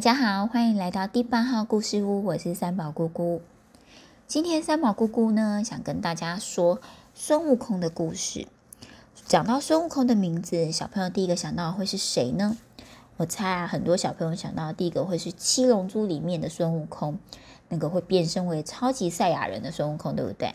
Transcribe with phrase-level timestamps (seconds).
[0.00, 3.42] 大家好，欢迎来到第八号故事屋，我是三宝姑姑。
[4.26, 6.80] 今天三宝姑姑呢，想跟大家说
[7.12, 8.48] 孙悟空的故事。
[9.26, 12.56] 讲到孙悟空的名字，小朋友第一个想到会是谁呢？
[13.18, 17.18] 我猜啊，很多小朋友想到第一个会是《七龙珠》里面的孙悟空，
[17.68, 20.54] 那个会变身为超级赛亚人的孙悟空，对不对？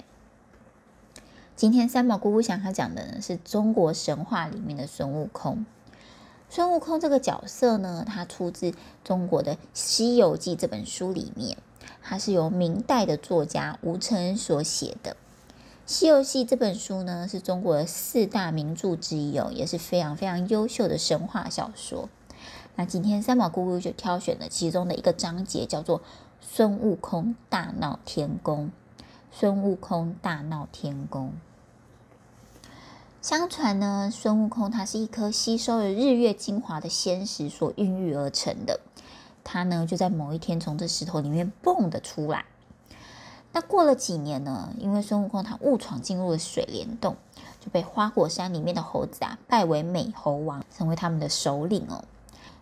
[1.55, 5.67] 今天三宝姑姑想要讲的呢，是中国神话里面的孙悟空。
[6.49, 8.73] 孙悟空这个角色呢，他出自
[9.03, 11.57] 中国的《西游记》这本书里面，
[12.01, 15.11] 它是由明代的作家吴承恩所写的。
[15.85, 22.07] 《西游记》这本书呢，是中国四大名著之一哦，也是非常非常优秀的神话小说。
[22.75, 25.99] 那今天三毛姑姑就挑选了其中的一个章节，叫做
[26.41, 28.71] 《孙悟空大闹天宫》。
[29.31, 31.33] 孙悟空大闹天宫。
[33.25, 38.79] 相传呢，孙悟空他是一颗吸收了日月精华的仙石所孕育而成的。
[39.43, 42.45] 他呢，就在某一天从这石头里面蹦的出来。
[43.51, 47.15] 那过了几年呢，因为孙悟空他误闯进入了水帘洞，
[47.59, 52.03] 就被花果山里面的猴子啊拜为美猴王，成为他们的首领哦。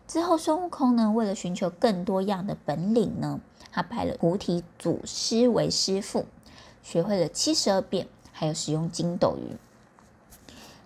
[0.07, 6.25] 之后，孙悟空呢，为了寻求更多样的本领呢，他拜了菩提祖师为师傅。
[6.81, 9.57] 学会了七十二变，还有使用筋斗云。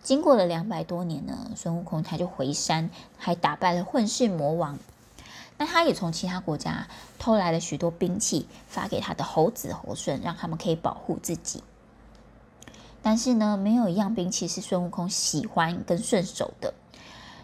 [0.07, 4.79] 经过了两百多年呢，孙悟空他就回山，还打败了混世魔王。
[5.57, 6.87] 那他也从其他国家
[7.19, 11.61] 偷来了许多兵器，发给他的猴子猴孙，让他们可以保护自己。
[13.01, 16.73] 但是呢，没有一样兵器是孙悟空喜欢跟顺手的。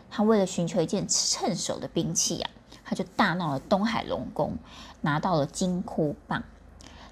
[0.10, 2.50] 他为了寻求一件趁手的兵器、啊，
[2.86, 4.56] 他就大闹了东海龙宫，
[5.02, 6.46] 拿到了金箍棒。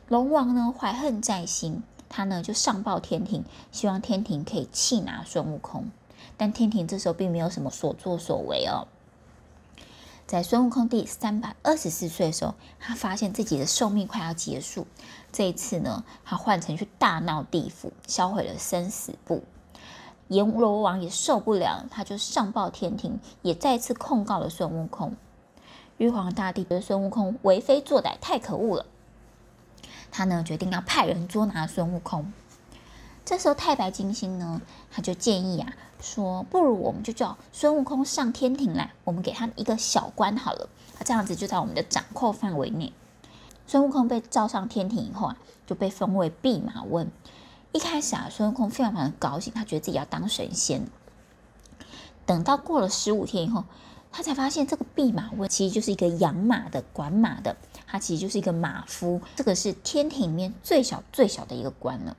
[0.08, 5.90] 龙王呢，怀恨在心，他呢就上报天庭，希望天庭可以气拿孙悟空。
[6.36, 8.88] 但天庭这时候并没有什么所作所为哦。
[10.28, 14.86] 在孙悟空第三百二十四岁的时候，他发现自己的寿命快要结束。
[15.32, 19.44] 这一次呢，他换成去大闹地府，销毁了生死簿。
[20.28, 25.16] 阎罗王也受不了，他就上报天庭，也再次控告了孙悟空。
[25.98, 28.86] 玉皇大帝觉得孙悟空为非作歹，太可恶了。
[30.12, 32.32] 他呢决定要派人捉拿孙悟空。
[33.24, 34.62] 这时候太白金星呢，
[34.92, 42.92] 他就建议啊，说不如我们就叫孙悟空上天庭来，我们给他一个小官好了，他这样子就在我们的掌控范围内。
[43.68, 47.10] 孙悟空被召上天庭以后啊，就被封为弼马温。
[47.72, 50.88] 一开始啊，孙悟空非常非常高兴，他觉得自己要当神仙。
[52.26, 53.64] 等到过了十五天以后，
[54.12, 57.56] 他才发现这个弼马温其实就是一个养马的、管马的。
[57.88, 62.16] 他其实就是一个马夫，这个是天庭里面最小最小的一个官了。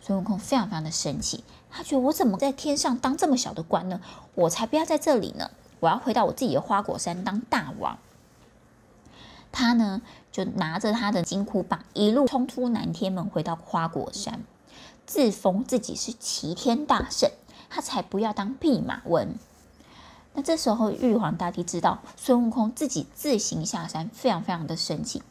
[0.00, 4.00] 孙悟空非常非常的生气，他觉得我怎么在天上当这么小的官呢？
[4.34, 5.50] 我才不要在这里呢！
[5.80, 7.98] 我要回到我自己的花果山当大王。
[9.50, 14.44] 他呢就拿着他的金箍棒，一路冲出南天门，回到花果山，
[15.06, 17.30] 自封自己是齐天大圣，
[17.68, 19.34] 他才不要当弼马温。
[20.38, 25.22] 那这时候，玉皇大帝知道孙悟空自己自行下山，非常非常的生气。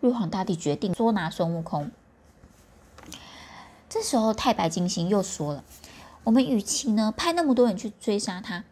[0.00, 1.90] 玉皇大帝决定捉拿孙悟空。
[3.88, 5.64] 这时候，太白金星又说了
[6.22, 8.62] ：“我们与其呢派那么多人去追杀他，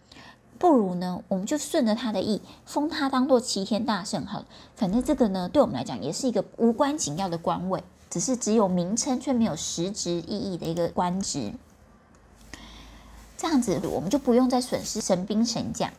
[0.57, 4.47] 不如呢我们就顺着他的意，封他当做齐天大圣好了。
[4.77, 11.53] 反正这个呢，对我们来讲也是一个无关紧要的官位，只是只有名称却没有实质意义的一个官职。”
[13.43, 15.91] 这样子，我们就不用再损失神兵神将。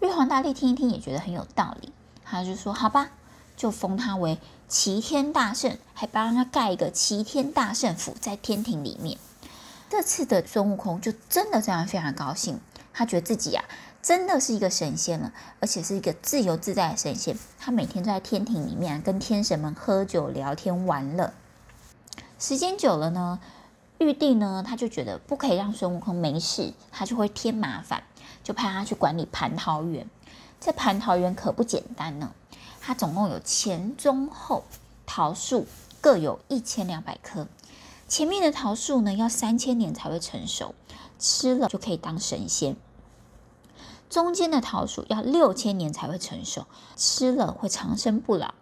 [0.00, 1.92] 玉皇大帝听一听，也觉得很有道理，
[2.24, 3.10] 他就说：“好吧，
[3.56, 4.36] 就封他为
[4.66, 9.16] 齐天大圣，还帮他盖一个齐天大圣府在天庭里面。”
[9.88, 12.58] 这次的孙悟空就真的这样非常高兴，
[12.92, 13.64] 他觉得自己、啊，
[14.02, 17.38] 真的是一个神仙了，而且是一个自由自在的神仙。
[17.60, 21.32] 他每天都在天庭里面跟天神们喝酒聊天玩乐。
[22.40, 23.38] 时间久了呢，
[23.98, 28.04] 玉帝呢，他就觉得不可以让孙悟空没事，他就会添麻烦，
[28.44, 30.08] 就派他去管理蟠桃园。
[30.60, 32.32] 这蟠桃园可不简单呢，
[32.80, 34.64] 它总共有前中后
[35.04, 35.66] 桃树
[36.00, 37.48] 各有一千两百棵。
[38.06, 40.74] 前面的桃树呢，要三千年才会成熟，
[41.18, 42.74] 吃了就可以当神仙；
[44.08, 46.66] 中间的桃树要六千年才会成熟，
[46.96, 48.54] 吃了会长生不老；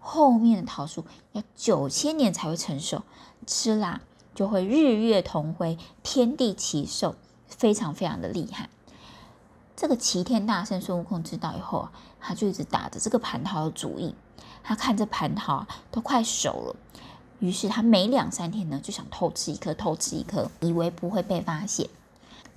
[0.00, 3.02] 后面的桃树要九千年才会成熟，
[3.46, 4.00] 吃啦。
[4.40, 7.14] 就会日月同辉，天地齐寿，
[7.46, 8.70] 非常非常的厉害。
[9.76, 14.14] 这个齐天大圣孙悟空知道以后啊，他就一直打着这个蟠桃的主意。
[14.62, 16.76] 他看这蟠桃啊都快熟了，
[17.38, 21.90] 于是他每两三天呢就想偷吃一颗，偷吃一颗，以为不会被发现。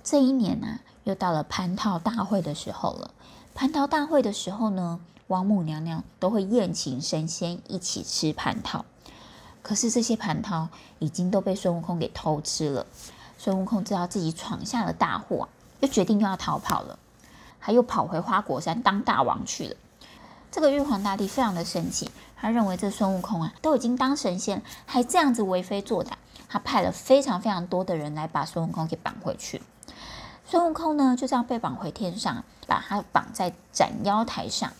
[0.05, 3.11] 这一年呢、啊，又到了蟠桃大会的时候了。
[3.53, 8.85] 蟠桃大会的时候呢，王母娘娘都会宴请神仙一起吃蟠桃。
[9.63, 10.67] 可是这些蟠桃
[10.99, 12.85] 已经都被孙悟空给偷吃了。
[13.39, 15.49] 孙悟空知道自己闯下了大祸，
[15.81, 16.99] 就决定又要逃跑了，
[17.59, 19.75] 他又跑回花果山当大王去了。
[20.51, 26.11] 这个玉皇大帝非常的生气，他认为这孙悟空啊都已经当神仙，还这样子为非作歹，
[26.47, 29.61] 他派了非常非常多的人来把孙悟空给绑回去。
[30.45, 34.71] 孙悟空呢，就这样被绑回天上，把他绑在斩妖台上。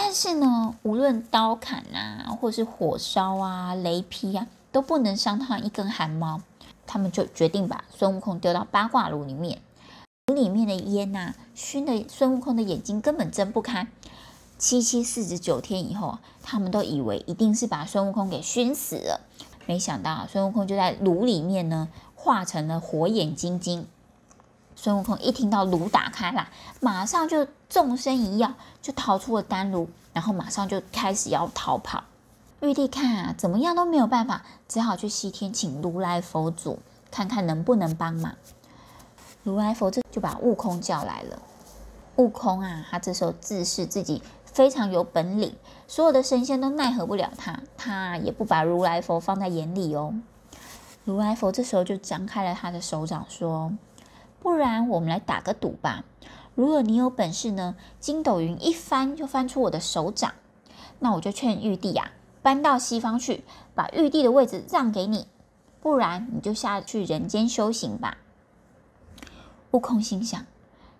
[0.00, 6.40] 但是呢，无论刀砍啊，或是火烧啊、雷劈啊，都不能伤他一根汗毛。
[6.86, 9.60] 他们就决定把孙悟空丢到八卦炉里面，
[10.28, 13.88] 炉里面的烟呐、熏得孙悟空的眼睛根本睁不开。
[14.56, 19.20] 七七四十九天以后，他们都以为一定是把孙悟空给熏死了，
[19.66, 23.88] 没想到孙悟空就在炉里面呢，化成了火眼金睛。
[24.80, 26.48] 孙悟空一听到炉打开了，
[26.78, 28.48] 马上就纵身一跃，
[28.80, 32.04] 就逃出了丹炉，然后马上就开始要逃跑。
[32.60, 36.78] 玉帝看啊，怎么样都没有办法，只好去西天请如来佛祖，
[37.10, 38.36] 看看能不能帮忙。
[39.42, 41.42] 如来佛这就把悟空叫来了。
[42.14, 45.56] 悟空啊，他这时候自视自己非常有本领，
[45.88, 50.14] 所有的神仙都奈何不了他，他也不把如来佛放在眼里哦。
[51.04, 53.72] 如来佛这时候就张开了他的手掌，说。
[54.40, 56.04] 不然我们来打个赌吧。
[56.54, 60.34] 如果你有本事呢，筋斗云一翻就翻出我的手掌，
[60.98, 62.10] 那我就劝玉帝呀，
[62.42, 63.44] 搬到西方去，
[63.74, 65.26] 把玉帝的位置让给你。
[65.80, 68.18] 不然你就下去人间修行吧。
[69.70, 70.46] 悟空心想，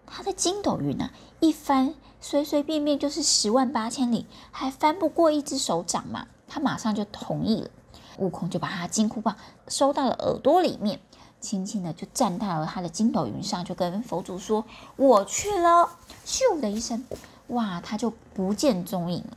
[0.06, 1.11] 他的筋斗云啊，
[1.41, 6.29] 一翻随随便便就是十万八千里，还翻不过一只手掌嘛。
[6.46, 7.70] 他马上就同意了。
[8.19, 9.37] 悟空就把他金箍棒
[9.69, 11.00] 收到了耳朵里面。
[11.40, 14.64] 轻轻的就站到了他的筋斗云上，就跟佛祖说
[14.96, 15.88] ：“我去了。”
[16.26, 17.05] 咻的一声，
[17.49, 19.37] 哇，他就不见踪影了。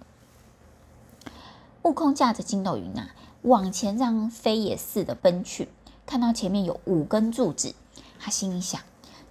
[1.84, 3.10] 悟空驾着筋斗云啊，
[3.44, 5.70] 往前这样飞也似的奔去，
[6.06, 7.76] 看到前面有五根柱子，
[8.20, 8.82] 他心里想：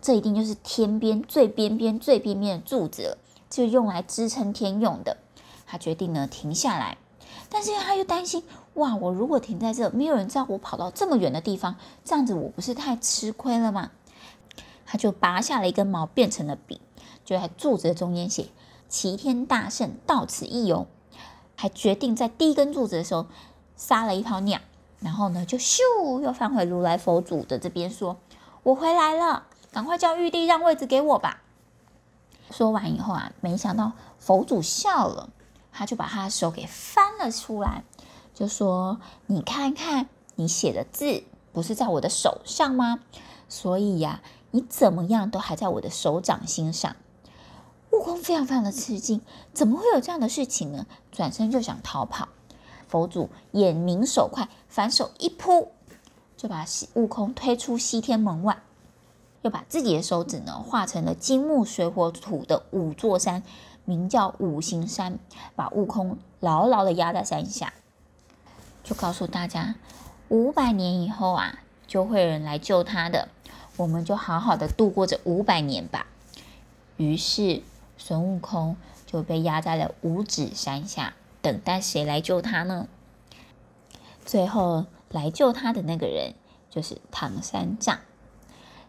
[0.01, 3.19] 这一定就是天边最边边、最边边的柱子了，
[3.49, 5.17] 就用来支撑天用的。
[5.67, 6.99] 他决定呢，停下来。
[7.49, 8.45] 但是他又担心，
[8.75, 8.95] 哇！
[8.97, 13.91] 我如果停在这，没有人知道我跑到这么远的地方，这样子我不是太吃亏了吗？
[14.87, 16.81] 他就拔下了一根毛，变成了笔，
[17.25, 18.49] 就在柱子的中间写
[18.89, 20.87] “齐天大圣到此一游”，
[21.57, 23.27] 还决定在第一根柱子的时候
[23.77, 24.61] 撒了一泡尿，
[25.01, 25.81] 然后呢，就咻
[26.23, 28.17] 又返回如来佛祖的这边，说
[28.63, 31.43] ：“我回来了，赶快叫玉帝让位置给我吧。”
[32.51, 35.31] 说完以后啊，没想到佛祖笑了。
[35.73, 37.85] 他就把他的手给翻了出来，
[38.41, 38.99] 就说
[39.29, 43.01] ：“你看看，你写的字不是在我的手上吗？
[43.51, 44.23] 所以呀，
[44.53, 46.97] 你怎么样都还在我的手掌心上。”
[47.93, 49.21] 悟空非常非常的吃惊，
[49.53, 50.87] 怎么会有这样的事情呢？
[51.13, 52.31] 转身就想逃跑。
[52.89, 55.73] 佛祖眼明手快，反手一扑，
[56.39, 56.65] 就把
[56.95, 58.63] 悟空推出西天门外，
[59.43, 63.43] 又把自己的手指呢化成了金木水火土的五座山。
[63.85, 65.19] 名叫五行山，
[65.55, 67.75] 把悟空牢牢的压在山下，
[68.91, 69.77] 就告诉大家，
[70.31, 73.29] 五百年以后啊，就会有人来救他的，
[73.77, 76.07] 我们就好好的度过这五百年吧。
[76.97, 77.63] 于是
[77.97, 82.89] 孙悟空就被压在了五指山下，等待谁来救他呢？
[84.25, 86.35] 最后来救他的那个人
[86.69, 88.01] 就是唐三藏。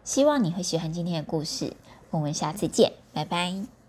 [0.04, 1.76] 希望你会喜欢今天的故事，
[2.10, 3.81] 我们下次见，拜拜。